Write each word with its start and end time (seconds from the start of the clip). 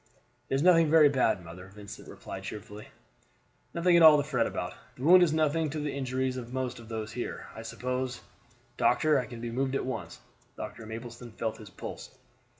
"It 0.49 0.55
is 0.55 0.63
nothing 0.63 0.89
very 0.89 1.09
bad, 1.09 1.45
mother," 1.45 1.67
Vincent 1.67 2.07
replied 2.07 2.41
cheerfully; 2.41 2.87
"nothing 3.71 3.95
at 3.95 4.01
all 4.01 4.17
to 4.17 4.23
fret 4.27 4.47
about. 4.47 4.73
The 4.95 5.03
wound 5.03 5.21
is 5.21 5.31
nothing 5.31 5.69
to 5.69 5.79
the 5.79 5.93
injuries 5.93 6.37
of 6.37 6.51
most 6.51 6.79
of 6.79 6.89
those 6.89 7.11
here. 7.11 7.45
I 7.55 7.61
suppose, 7.61 8.21
doctor, 8.77 9.19
I 9.19 9.27
can 9.27 9.41
be 9.41 9.51
moved 9.51 9.75
at 9.75 9.85
once?" 9.85 10.19
Doctor 10.57 10.87
Mapleston 10.87 11.33
felt 11.33 11.59
his 11.59 11.69
pulse. 11.69 12.17